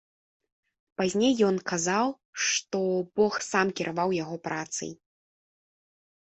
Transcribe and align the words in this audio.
Пазней 1.01 1.33
ён 1.47 1.55
казаў, 1.71 2.07
што 2.45 2.79
бог 3.21 3.37
сам 3.51 3.67
кіраваў 3.81 4.09
яго 4.23 4.35
працай. 4.49 4.91